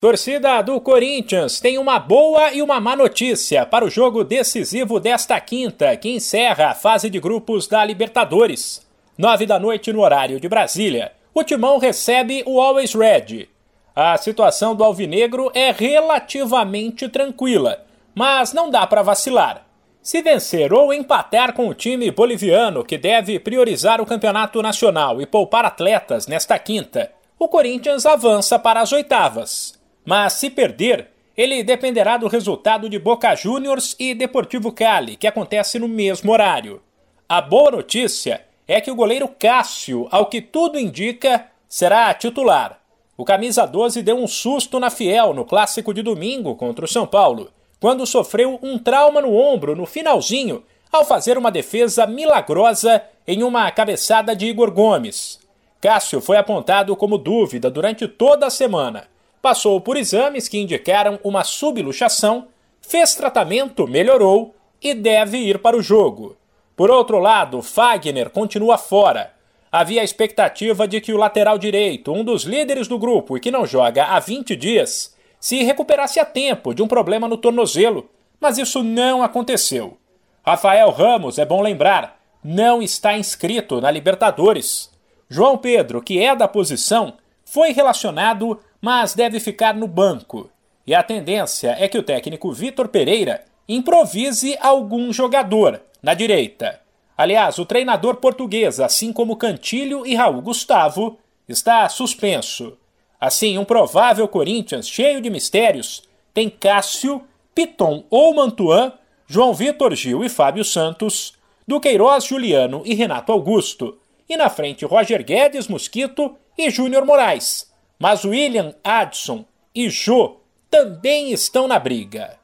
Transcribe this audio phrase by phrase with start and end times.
[0.00, 5.40] Torcida do Corinthians tem uma boa e uma má notícia para o jogo decisivo desta
[5.40, 8.86] quinta, que encerra a fase de grupos da Libertadores.
[9.18, 13.48] Nove da noite no horário de Brasília, o Timão recebe o Always Red.
[13.92, 17.84] A situação do Alvinegro é relativamente tranquila,
[18.14, 19.66] mas não dá para vacilar.
[20.00, 25.26] Se vencer ou empatar com o time boliviano, que deve priorizar o campeonato nacional e
[25.26, 29.77] poupar atletas nesta quinta, o Corinthians avança para as oitavas.
[30.08, 35.78] Mas se perder, ele dependerá do resultado de Boca Juniors e Deportivo Cali, que acontece
[35.78, 36.80] no mesmo horário.
[37.28, 42.80] A boa notícia é que o goleiro Cássio, ao que tudo indica, será titular.
[43.18, 47.06] O camisa 12 deu um susto na Fiel no clássico de domingo contra o São
[47.06, 53.42] Paulo, quando sofreu um trauma no ombro no finalzinho ao fazer uma defesa milagrosa em
[53.42, 55.38] uma cabeçada de Igor Gomes.
[55.82, 59.06] Cássio foi apontado como dúvida durante toda a semana
[59.40, 62.48] passou por exames que indicaram uma subluxação,
[62.80, 66.36] fez tratamento, melhorou e deve ir para o jogo.
[66.76, 69.32] Por outro lado, Fagner continua fora.
[69.70, 73.50] Havia a expectativa de que o lateral direito, um dos líderes do grupo e que
[73.50, 78.08] não joga há 20 dias, se recuperasse a tempo de um problema no tornozelo,
[78.40, 79.98] mas isso não aconteceu.
[80.44, 84.90] Rafael Ramos, é bom lembrar, não está inscrito na Libertadores.
[85.28, 90.50] João Pedro, que é da posição, foi relacionado mas deve ficar no banco.
[90.86, 96.80] E a tendência é que o técnico Vitor Pereira improvise algum jogador na direita.
[97.16, 102.78] Aliás, o treinador português, assim como Cantilho e Raul Gustavo, está suspenso.
[103.20, 107.22] Assim, um provável Corinthians cheio de mistérios tem Cássio,
[107.54, 108.92] Piton ou Mantuan,
[109.26, 111.34] João Vitor Gil e Fábio Santos,
[111.66, 113.98] Duqueiroz Juliano e Renato Augusto,
[114.28, 117.67] e na frente Roger Guedes Mosquito e Júnior Moraes
[117.98, 122.38] mas William Adson e Jô também estão na briga.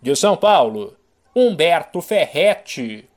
[0.00, 0.96] De São Paulo,
[1.34, 3.08] Humberto Ferretti.